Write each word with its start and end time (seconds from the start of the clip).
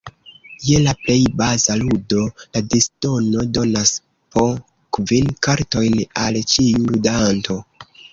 Je 0.67 0.77
la 0.83 0.91
plej 0.99 1.17
baza 1.41 1.73
ludo, 1.81 2.23
la 2.57 2.61
disdono 2.73 3.43
donas 3.57 3.91
po 4.37 4.45
kvin 4.97 5.29
kartojn 5.49 5.99
al 6.23 6.41
ĉiu 6.55 6.83
ludanto. 6.87 7.59